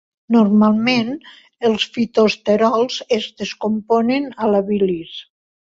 Normalment, 0.35 1.11
els 1.69 1.85
fitosterols 1.99 2.99
es 3.21 3.31
descomponen 3.45 4.31
a 4.47 4.53
la 4.57 4.67
bilis. 4.73 5.19